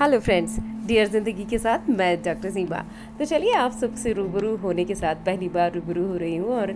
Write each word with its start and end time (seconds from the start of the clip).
Hello 0.00 0.18
friends 0.20 0.58
dear 0.86 1.06
ज़िंदगी 1.08 1.44
के 1.44 1.58
साथ 1.58 1.88
मैं 1.90 2.22
डॉक्टर 2.22 2.50
सीमा 2.50 2.82
तो 3.18 3.24
चलिए, 3.24 3.52
आप 3.52 3.72
सबसे 3.72 4.12
रूबरू 4.12 4.54
होने 4.56 4.84
के 4.84 4.94
साथ 4.94 5.24
पहली 5.26 5.48
बार 5.48 5.72
रूबरू 5.74 6.06
हो 6.08 6.16
रही 6.16 6.36
हूँ 6.36 6.52
और 6.56 6.72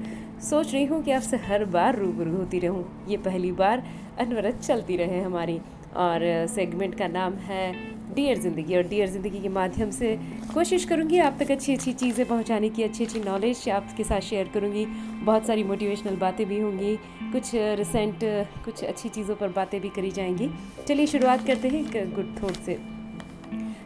सोच 0.49 0.73
रही 0.73 0.85
हूँ 0.85 1.03
कि 1.03 1.11
आपसे 1.11 1.37
हर 1.47 1.65
बार 1.67 1.99
रूबरू 1.99 2.37
होती 2.37 2.59
रहूँ। 2.59 2.85
ये 3.09 3.17
पहली 3.19 3.53
बार 3.53 3.83
अनवरत 4.21 4.59
चलती 4.61 4.97
रहे 4.97 5.21
हमारी। 5.21 5.59
और 5.97 6.21
सेगमेंट 6.49 6.95
का 6.99 7.09
नाम 7.09 7.35
है 7.47 7.73
डियर 8.15 8.39
ज़िंदगी 8.39 8.77
और 8.77 8.89
डियर 8.89 9.09
ज़िंदगी 9.09 9.41
के 9.41 9.49
माध्यम 9.51 9.91
से 9.91 10.15
कोशिश 10.55 10.85
करूँगी 10.85 11.19
आप 11.21 11.37
तक 11.41 11.51
अच्छी 11.51 11.75
अच्छी 11.75 11.93
चीज़ें 11.93 12.27
पहुँचाने 12.29 12.69
की, 12.69 12.83
अच्छी 12.83 13.05
अच्छी 13.05 13.21
नॉलेज 13.21 13.69
आपके 13.71 14.05
साथ 14.05 14.21
शेयर 14.21 14.49
करूँगी। 14.55 14.85
बहुत 15.25 15.47
सारी 15.47 15.65
मोटिवेशनल 15.65 16.17
बातें 16.17 16.47
भी 16.49 16.61
होंगी। 16.61 16.97
कुछ 17.33 17.51
रिसेंट 17.55 18.19
कुछ 18.65 18.83
अच्छी 18.85 19.09
चीज़ों 19.09 19.37
पर 19.37 19.53
बातें 19.53 19.81
भी 19.81 19.89
करी 19.91 20.11
जाएँगी। 20.11 20.51
चलिए, 20.89 21.07
शुरुआत 21.07 21.47
करते 21.47 21.69
हैं 21.69 22.11
गुड 22.15 22.37
थॉट 22.43 22.57
से। 22.57 22.79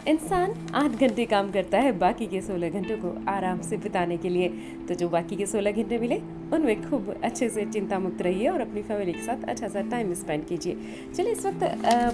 इंसान 0.09 0.53
आठ 0.75 0.91
घंटे 0.91 1.25
काम 1.27 1.51
करता 1.51 1.79
है, 1.79 1.93
बाकी 1.99 2.27
के 2.27 2.41
सोलह 2.41 2.71
घंटों 2.71 2.97
को 2.97 3.31
आराम 3.31 3.61
से 3.61 3.77
बिताने 3.77 4.17
के 4.17 4.29
लिए। 4.29 4.49
तो 4.89 4.95
जो 4.95 5.09
बाकी 5.09 5.37
के 5.37 5.47
सोलह 5.47 5.73
घंटे 5.73 5.99
मिले, 5.99 6.17
उनमें 6.53 6.83
खूब 6.83 7.09
अच्छे 7.25 7.49
से 7.49 7.65
चिंता 7.65 7.99
मुक्त 7.99 8.23
रहिए 8.23 8.49
और 8.49 8.61
अपनी 8.61 8.83
फैमिली 8.83 9.13
के 9.13 9.23
साथ 9.23 9.45
अच्छा 9.45 9.69
सा 9.69 9.81
टाइम 9.81 10.13
स्पेंड 10.15 10.47
कीजिए। 10.47 10.77
चलिए, 11.17 11.33
इस 11.33 11.47
वक्त 11.47 11.61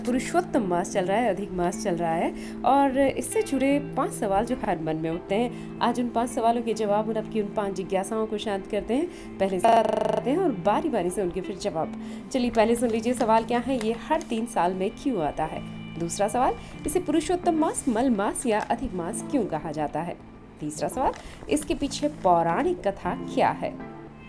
पुरुषोत्तम 0.06 0.66
मास 0.68 0.92
चल 0.92 1.04
रहा 1.04 1.16
है, 1.16 1.34
अधिक 1.34 1.52
मास 1.52 1.82
चल 1.84 1.96
रहा 1.96 2.12
है 2.12 2.32
और 2.64 2.98
इससे 2.98 3.42
जुड़े 3.42 3.78
पाँच 3.96 4.12
सवाल 4.12 4.46
जो 4.46 4.56
हर 4.64 4.80
मन 4.82 4.96
में 4.96 5.10
उठते 5.10 5.34
हैं। 5.34 5.78
आज 5.80 6.00
उन 6.00 6.08
पाँच 6.08 6.30
सवालों 6.30 6.62
के 6.62 6.74
जवाब 6.74 7.08
और 7.08 7.18
आपकी 7.18 7.40
उन 7.40 7.52
पाँच 7.54 7.74
जिज्ञासाओं 7.74 8.26
को 8.26 8.38
शांत 8.38 8.66
करते 8.66 8.94
हैं। 8.94 9.38
पहले 9.38 9.58
करते 9.58 10.30
हैं 10.30 10.38
और 10.38 10.50
बारी 10.66 10.88
बारी 10.88 11.10
से 11.10 11.22
उनके 11.22 11.40
फिर 11.40 11.58
जवाब। 11.58 12.00
चलिए, 12.32 12.50
पहले 12.50 12.76
सुन 12.76 12.90
लीजिए 12.90 13.14
सवाल 13.14 13.44
क्या 13.44 13.58
है? 13.58 13.78
ये 13.86 13.94
हर 14.08 14.22
तीन 14.22 14.46
साल 14.46 14.74
में 14.74 14.90
क्यों 15.02 15.22
आता 15.22 15.44
है? 15.44 15.81
दूसरा 15.98 16.28
सवाल, 16.28 16.54
इसे 16.86 17.00
पुरुषोत्तम 17.00 17.54
मास, 17.54 17.84
मल 17.88 18.10
मास 18.10 18.46
या 18.46 18.60
अधिक 18.60 18.94
मास 18.94 19.24
क्यों 19.30 19.46
कहा 19.46 19.72
जाता 19.72 20.00
है? 20.00 20.16
तीसरा 20.60 20.88
सवाल, 20.88 21.12
इसके 21.50 21.74
पीछे 21.74 22.08
पौराणिक 22.08 22.88
कथा 22.88 23.14
क्या 23.34 23.50
है? 23.50 23.78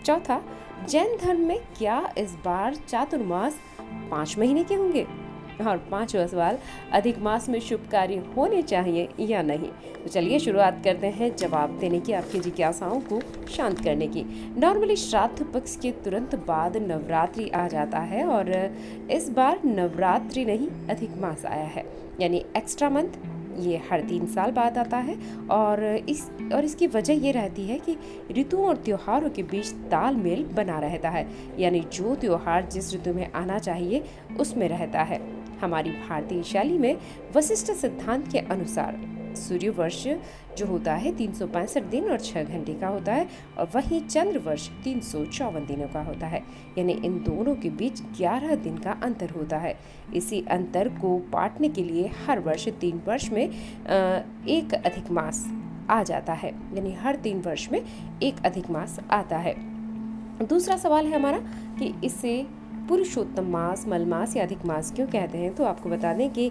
चौथा, 0.04 0.42
जैन 0.88 1.16
धर्म 1.22 1.40
में 1.40 1.60
क्या 1.78 2.12
इस 2.18 2.34
बार 2.34 2.74
चातुर्मास 2.74 3.56
पाँच 4.10 4.38
महीने 4.38 4.64
के 4.64 4.74
होंगे? 4.74 5.06
और 5.60 5.76
पांचवा 5.76 6.26
सवाल 6.26 6.58
अधिक 6.92 7.18
मास 7.18 7.48
में 7.48 7.60
शुभ 7.60 7.88
कार्य 7.92 8.16
होने 8.36 8.62
चाहिए 8.62 9.08
या 9.20 9.42
नहीं? 9.42 9.68
तो 10.02 10.08
चलिए 10.08 10.38
शुरुआत 10.38 10.80
करते 10.84 11.06
हैं 11.06 11.36
जवाब 11.36 11.78
देने 11.78 12.00
की 12.00 12.12
आपकी 12.12 12.40
जिज्ञासाओं 12.40 13.00
को 13.00 13.20
शांत 13.46 13.84
करने 13.84 14.06
की। 14.06 14.24
नॉर्मली 14.58 14.96
श्राद्ध 14.96 15.44
पक्ष 15.44 15.76
के 15.76 15.90
तुरंत 15.90 16.34
बाद 16.34 16.76
नवरात्रि 16.76 17.48
आ 17.48 17.68
जाता 17.68 17.98
है 17.98 18.24
और 18.26 18.76
इस 19.10 19.30
बार 19.30 19.60
नवरात्रि 19.64 20.44
नहीं, 20.44 20.68
अधिक 20.90 21.16
मास 21.16 21.46
आया 21.46 21.66
है। 21.66 21.84
यानी 22.20 22.44
एक्स्ट्रा 22.56 22.90
मंथ 22.90 23.08
ये 23.58 23.82
हर 23.90 24.00
तीन 24.00 24.26
साल 24.26 24.50
बाद 24.50 24.78
आता 24.78 24.96
है 24.96 25.16
और 25.50 25.84
इस, 25.84 26.30
और 26.54 26.64
इसकी 26.64 26.86
वजह 26.86 27.14
ये 27.14 27.32
रहती 27.32 27.66
है 27.66 27.78
कि 27.78 27.96
ऋतुओं 28.38 28.66
और 28.66 28.76
त्योहारों 28.76 29.30
के 29.30 29.42
बीच 29.42 29.66
तालमेल 29.66 30.44
बना 30.44 30.78
रहता 30.78 31.10
है। 31.10 31.26
यानी 31.58 31.80
जो 31.80 32.14
त्योहार 32.14 32.66
जिस 32.66 32.94
ऋतु 32.94 33.14
में 33.14 33.32
आना 33.32 33.58
चाहिए, 33.58 34.04
उसमें 34.40 34.68
रहता 34.68 35.02
है। 35.02 35.33
हमारी 35.60 35.90
भारतीय 36.08 36.42
शैली 36.42 36.78
में 36.78 36.96
वशिष्ठ 37.36 37.72
सिद्धांत 37.72 38.30
के 38.32 38.38
अनुसार 38.38 39.00
सूर्य 39.36 39.70
वर्ष 39.70 40.06
जो 40.58 40.66
होता 40.66 40.94
है 40.94 41.12
तीन 41.12 41.32
दिन 41.90 42.04
और 42.04 42.20
छः 42.20 42.44
घंटे 42.44 42.74
का 42.74 42.88
होता 42.88 43.12
है, 43.12 43.26
और 43.58 43.68
वहीं 43.74 44.00
चंद्र 44.00 44.38
वर्ष 44.38 44.68
तीन 44.84 45.00
सौ 45.00 45.24
चौवन 45.24 45.66
दिनों 45.66 45.88
का 45.88 46.02
होता 46.02 46.26
है। 46.26 46.42
यानी 46.78 46.92
इन 47.04 47.18
दोनों 47.18 47.54
के 47.54 47.70
बीच 47.70 48.02
11 48.20 48.54
दिन 48.54 48.76
का 48.78 48.92
अंतर 49.02 49.30
होता 49.30 49.58
है। 49.58 49.76
इसी 50.14 50.44
अंतर 50.50 50.88
को 51.00 51.18
पाटने 51.32 51.68
के 51.68 51.84
लिए 51.84 52.10
हर 52.26 52.40
वर्ष 52.40 52.68
तीन 52.80 53.00
वर्ष 53.06 53.30
में 53.30 53.42
एक 53.42 54.74
अधिक 54.76 55.10
मास 55.10 55.44
आ 55.90 56.02
जाता 56.02 56.32
है। 56.32 56.50
यानी 56.74 56.92
हर 56.94 57.16
तीन 57.16 57.40
वर्ष 57.40 57.68
में 57.72 57.80
एक 58.22 58.44
अधिक 58.46 58.70
मास 58.70 58.98
आता 59.10 59.38
है। 59.38 59.54
दूसरा 60.42 60.76
सवाल 60.76 61.06
है 61.06 61.16
हमारा 61.16 61.38
कि 61.78 61.94
इसे 62.04 62.46
पुरुषोत्तम 62.88 63.50
मास, 63.50 63.86
मलमास 63.88 64.36
या 64.36 64.42
अधिक 64.42 64.64
मास 64.66 64.92
क्यों 64.92 65.06
कहते 65.06 65.38
हैं? 65.38 65.54
तो 65.54 65.64
आपको 65.64 65.88
बता 65.88 66.12
दें 66.12 66.28
कि 66.30 66.50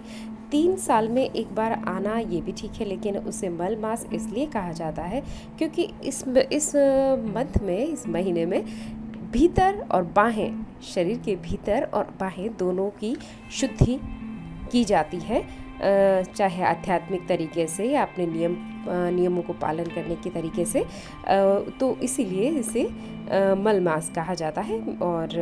तीन 0.50 0.76
साल 0.76 1.08
में 1.08 1.22
एक 1.22 1.54
बार 1.54 1.72
आना 1.88 2.18
ये 2.18 2.40
भी 2.40 2.52
ठीक 2.52 2.72
है, 2.72 2.86
लेकिन 2.86 3.16
उसे 3.18 3.48
मल 3.48 3.76
मास 3.76 4.06
इसलिए 4.12 4.46
कहा 4.46 4.72
जाता 4.72 5.02
है 5.02 5.22
क्योंकि 5.58 5.88
इस 6.04 6.24
इस 6.52 6.74
मंथ 7.28 7.62
में, 7.62 7.86
इस 7.86 8.06
महीने 8.08 8.46
में 8.46 8.64
भीतर 9.32 9.86
और 9.90 10.02
बाहें, 10.16 10.64
शरीर 10.84 11.18
के 11.18 11.36
भीतर 11.42 11.88
और 11.94 12.14
बाहें 12.20 12.48
दोनों 12.56 12.88
की 12.90 13.16
शुद्धि 13.52 13.98
की 14.72 14.84
जाती 14.84 15.18
है। 15.18 15.42
चाहे 15.80 16.62
आध्यात्मिक 16.64 17.26
तरीके 17.28 17.66
से 17.66 17.84
या 17.84 18.02
अपने 18.02 18.26
नियम 18.26 18.56
नियमों 18.88 19.42
को 19.42 19.52
पालन 19.52 19.84
करने 19.84 20.16
के 20.16 20.30
तरीके 20.30 20.64
से 20.64 20.84
तो 21.80 21.96
इसीलिए 22.02 22.48
इसे 22.50 22.84
मल 23.56 23.80
मास 23.80 24.10
कहा 24.14 24.34
जाता 24.34 24.60
है 24.60 24.78
और 25.02 25.36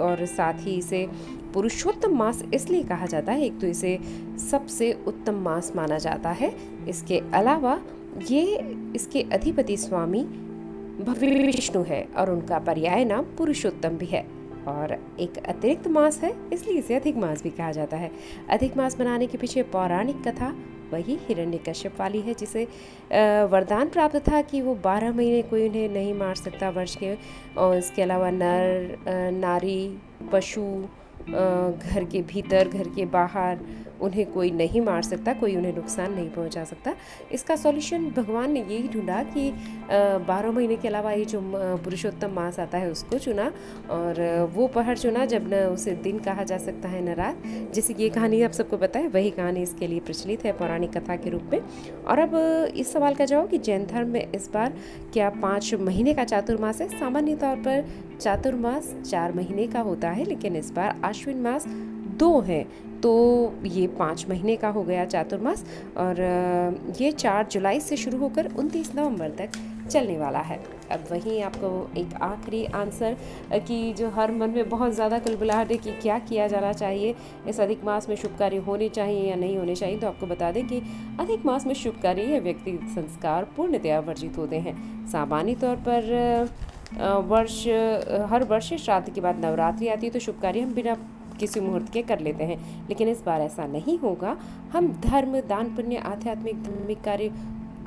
और 0.00 0.24
साथ 0.26 0.66
ही 0.66 0.74
इसे 0.76 1.06
पुरुषोत्तम 1.54 2.16
मास 2.16 2.42
इसलिए 2.54 2.82
कहा 2.82 3.06
जाता 3.06 3.32
है, 3.32 3.42
एक 3.42 3.60
तो 3.60 3.66
इसे 3.66 3.98
सबसे 4.50 4.92
उत्तम 5.06 5.40
मास 5.42 5.72
माना 5.76 5.98
जाता 5.98 6.30
है। 6.30 6.54
इसके 6.88 7.20
अलावा 7.34 7.80
ये, 8.30 8.42
इसके 8.94 9.22
अधिपति 9.32 9.76
स्वामी 9.76 10.22
विष्णु 11.00 11.82
है 11.82 12.02
और 12.16 12.30
उनका 12.30 12.58
पर्याय 12.58 13.04
नाम 13.04 13.24
पुरुषोत्तम 13.38 13.96
भी 13.96 14.06
है। 14.06 14.24
और 14.68 14.98
एक 15.20 15.38
अतिरिक्त 15.48 15.86
मास 15.88 16.20
है, 16.22 16.34
इसलिए 16.52 16.78
इसे 16.78 16.94
अधिक 16.94 17.16
मास 17.16 17.42
भी 17.42 17.50
कहा 17.50 17.70
जाता 17.72 17.96
है। 17.96 18.10
अधिक 18.50 18.76
मास 18.76 18.96
बनाने 18.98 19.26
के 19.26 19.38
पीछे 19.38 19.62
पौराणिक 19.72 20.22
कथा 20.28 20.54
वही 20.92 21.18
हिरण्य 21.22 21.58
कश्यप 21.68 22.00
वाली 22.00 22.20
है, 22.20 22.34
जिसे 22.34 22.64
वरदान 23.46 23.88
प्राप्त 23.88 24.16
था 24.28 24.40
कि 24.42 24.60
वो 24.60 24.74
बारह 24.84 25.12
महीने 25.12 25.42
कोई 25.42 25.68
उन्हें 25.68 25.88
नहीं 25.88 26.14
मार 26.14 26.34
सकता 26.34 26.70
वर्ष 26.70 26.96
के, 26.96 27.14
और 27.58 27.76
इसके 27.76 28.02
अलावा 28.02 28.30
नर 28.30 29.30
नारी, 29.32 29.98
पशु 30.32 30.62
घर 31.22 32.04
के 32.04 32.22
भीतर, 32.22 32.68
घर 32.68 32.88
के 32.88 33.04
बाहर 33.06 33.58
उन्हें 34.00 34.24
कोई 34.32 34.50
नहीं 34.50 34.80
मार 34.80 35.02
सकता, 35.02 35.32
कोई 35.32 35.56
उन्हें 35.56 35.74
नुकसान 35.76 36.12
नहीं 36.14 36.28
पहुँचा 36.30 36.64
सकता। 36.64 36.94
इसका 37.32 37.56
सॉल्यूशन 37.56 38.08
भगवान 38.16 38.52
ने 38.52 38.60
यही 38.60 38.88
ढूंढा 38.88 39.22
कि 39.24 39.50
बारह 40.28 40.50
महीने 40.50 40.76
के 40.76 40.88
अलावा 40.88 41.12
ये 41.12 41.24
जो 41.24 41.40
पुरुषोत्तम 41.84 42.32
मास 42.32 42.60
आता 42.60 42.78
है 42.78 42.90
उसको 42.90 43.18
चुना 43.18 43.52
और 43.90 44.22
वो 44.54 44.66
पहर 44.68 44.98
चुना 44.98 45.24
जब 45.26 45.48
न 45.52 45.62
उसे 45.66 45.94
दिन 46.02 46.18
कहा 46.18 46.44
जा 46.44 46.58
सकता 46.58 46.88
है 46.88 47.04
न 47.04 47.14
रात। 47.14 47.42
जैसे 47.74 47.94
ये 47.98 48.08
कहानी 48.08 48.42
आप 48.42 48.52
सबको 48.52 48.76
पता 48.76 48.98
है, 48.98 49.08
वही 49.08 49.30
कहानी 49.30 49.62
इसके 49.62 49.86
लिए 49.86 50.00
प्रचलित 50.00 50.44
है 50.44 50.52
पौराणिक 50.52 50.96
कथा 50.96 51.16
के 51.16 51.30
रूप 51.30 51.50
में। 51.52 51.60
और 52.04 52.18
अब 52.18 52.34
इस 52.76 52.92
सवाल 52.92 53.14
का 53.14 53.24
जवाब 53.24 53.48
कि 53.50 53.58
जैन 53.60 53.86
धर्म 53.86 54.08
में 54.08 54.32
इस 54.32 54.50
बार 54.54 54.72
क्या 55.12 55.30
पाँच 55.42 55.74
महीने 55.80 56.14
का 56.14 56.24
चातुर्मास 56.24 56.80
है? 56.80 56.88
सामान्य 56.98 57.36
तौर 57.36 57.56
पर 57.58 57.84
चातुर्मास 58.20 58.94
चार 59.02 59.32
महीने 59.32 59.66
का 59.66 59.80
होता 59.80 60.10
है, 60.10 60.24
लेकिन 60.24 60.56
इस 60.56 60.70
बार 60.70 61.00
आश्विन 61.04 61.40
मास 61.42 61.66
दो 62.18 62.40
हैं। 62.42 62.64
तो 63.00 63.10
ये 63.64 63.86
पाँच 63.98 64.26
महीने 64.28 64.56
का 64.56 64.68
हो 64.68 64.82
गया 64.82 65.04
चातुर्मास 65.06 65.64
और 65.96 66.20
ये 67.00 67.10
चार 67.12 67.46
जुलाई 67.46 67.80
से 67.80 67.96
शुरू 67.96 68.18
होकर 68.18 68.52
उनतीस 68.54 68.94
नवंबर 68.96 69.30
तक 69.38 69.50
चलने 69.90 70.16
वाला 70.18 70.38
है। 70.38 70.58
अब 70.90 71.04
वहीं 71.10 71.40
आपको 71.42 71.68
एक 72.00 72.14
आखिरी 72.22 72.64
आंसर 72.66 73.16
कि 73.58 73.92
जो 73.92 74.08
हर 74.10 74.30
मन 74.32 74.50
में 74.50 74.68
बहुत 74.68 74.92
ज़्यादा 74.92 75.18
कुलबुलाहट 75.18 75.70
है 75.70 75.76
कि 75.76 75.92
क्या 75.92 76.18
किया 76.20 76.46
जाना 76.48 76.72
चाहिए, 76.72 77.14
इस 77.48 77.60
अधिक 77.60 77.84
मास 77.84 78.08
में 78.08 78.16
शुभ 78.16 78.36
कार्य 78.38 78.56
होने 78.58 78.88
चाहिए 78.90 79.28
या 79.30 79.36
नहीं 79.36 79.56
होने 79.58 79.74
चाहिए 79.76 79.98
तो 79.98 80.06
आपको 80.06 80.26
बता 80.26 80.50
दें 80.52 80.66
कि 80.66 80.82
अधिक 81.20 81.46
मास 81.46 81.66
में 81.66 81.74
शुभ 81.74 82.00
कार्य 82.02 82.22
या 82.24 82.40
व्यक्ति 82.40 82.78
संस्कार 82.94 83.44
पूर्णतया 83.56 84.00
वर्जित 84.00 84.38
होते 84.38 84.58
हैं। 84.58 85.06
सामान्य 85.08 85.54
तौर 85.54 85.76
पर 85.88 86.48
वर्ष 86.92 87.66
हर 88.30 88.44
वर्ष 88.44 88.72
श्राद्ध 88.74 89.12
के 89.14 89.20
बाद 89.20 89.44
नवरात्रि 89.44 89.88
आती 89.88 90.06
है 90.06 90.12
तो 90.12 90.18
शुभ 90.18 90.40
कार्य 90.42 90.60
हम 90.60 90.74
बिना 90.74 90.94
किसी 91.40 91.60
मुहूर्त 91.60 91.92
के 91.92 92.02
कर 92.02 92.20
लेते 92.20 92.44
हैं। 92.44 92.88
लेकिन 92.88 93.08
इस 93.08 93.22
बार 93.22 93.40
ऐसा 93.40 93.66
नहीं 93.66 93.98
होगा। 93.98 94.36
हम 94.72 94.92
धर्म, 95.00 95.40
दान, 95.40 95.74
पुण्य, 95.76 95.96
आध्यात्मिक, 95.96 96.62
धार्मिक 96.62 97.00
कार्य 97.02 97.30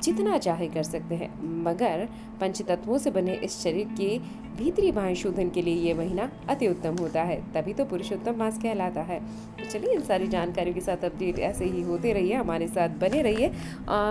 जितना 0.02 0.38
चाहे 0.38 0.66
कर 0.68 0.82
सकते 0.82 1.14
हैं। 1.14 1.30
मगर 1.64 2.08
पंच 2.40 2.62
तत्वों 2.62 2.98
से 2.98 3.10
बने 3.10 3.34
इस 3.34 3.62
शरीर 3.62 3.88
के 4.00 4.18
भीतरी 4.56 4.90
बाह्य 4.92 5.14
शोधन 5.14 5.50
के 5.50 5.62
लिए 5.62 5.74
ये 5.74 5.94
महीना 5.94 6.30
अति 6.48 6.68
उत्तम 6.68 6.96
होता 6.96 7.22
है। 7.22 7.40
तभी 7.52 7.72
तो 7.72 7.84
पुरुषोत्तम 7.84 8.38
मास 8.38 8.58
कहलाता 8.62 9.02
है। 9.02 9.20
तो 9.58 9.70
चलिए 9.70 9.94
इन 9.94 10.00
सारी 10.00 10.28
जानकारियों 10.28 10.74
के 10.74 10.80
साथ 10.80 11.04
अपडेट 11.04 11.38
ऐसे 11.38 11.64
ही 11.64 11.82
होते 11.82 12.12
रहिए, 12.12 12.34
हमारे 12.34 12.68
साथ 12.68 12.98
बने 12.98 13.22
रहिए। 13.22 13.48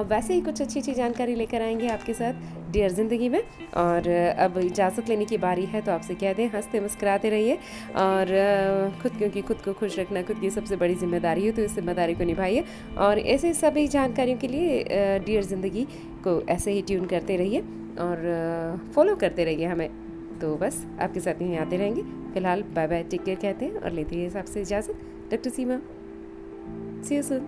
वैसे 0.08 0.34
ही 0.34 0.42
कुछ 0.42 0.62
अच्छी 0.62 0.80
अच्छी 0.80 0.94
जानकारी 0.94 1.36
लेकर 1.36 1.62
आएँगे 1.62 1.88
आपके 1.88 2.14
साथ। 2.14 2.63
डियर 2.74 2.92
ज़िंदगी 2.92 3.30
में। 3.30 3.42
और 3.78 4.08
अब 4.40 4.58
इजाज़त 4.58 5.10
लेने 5.10 5.26
की 5.26 5.38
बारी 5.38 5.66
है 5.66 5.82
तो 5.82 5.92
आपसे 5.92 6.16
कह 6.16 6.34
दें, 6.34 6.48
हँसते 6.50 6.80
मुस्कराते 6.80 7.30
रहिए। 7.30 7.56
और 7.98 8.26
खुद, 9.02 9.18
क्योंकि 9.18 9.42
खुद 9.42 9.58
को 9.58 9.74
खुश 9.74 10.00
रखना 10.00 10.22
खुद 10.22 10.40
की 10.40 10.50
सबसे 10.50 10.76
बड़ी 10.76 10.96
ज़िम्मेदारी 10.96 11.46
है 11.46 11.52
तो 11.52 11.62
इस 11.62 11.76
ज़िम्मेदारी 11.76 12.16
को 12.16 12.24
निभाइए। 12.24 12.64
और 12.98 13.20
ऐसे 13.20 13.54
सभी 13.54 13.88
जानकारियों 13.90 14.38
के 14.38 14.48
लिए 14.48 15.20
डियर 15.20 15.44
ज़िंदगी 15.44 15.88
को 16.24 16.42
ऐसे 16.50 16.72
ही 16.72 16.82
ट्यून 16.82 17.06
करते 17.06 17.38
रहिए। 17.38 17.62
और 18.00 18.92
फॉलो 18.96 19.16
करते 19.16 19.44
रहिए 19.44 19.66
हमें। 19.66 19.90
तो 20.42 20.56
बस, 20.58 20.86
आपके 21.02 21.20
साथ 21.20 21.42
यहीं 21.42 21.58
आते 21.58 21.78
रहेंगे। 21.78 22.02
फ़िलहाल 22.34 22.64
बाय 22.76 22.88
बाय 22.88 23.04
टेक 23.04 23.24
केयर 23.24 23.38
कहते 23.38 23.66
हैं। 23.66 23.76
और 23.76 23.92
लेते 23.92 24.16
हैं 24.16 24.40
आपसे 24.40 24.62
इजाज़त। 24.62 24.96
डॉक्टर 25.32 25.50
सीमा 25.50 25.80
सी 27.04 27.22
सुन 27.24 27.48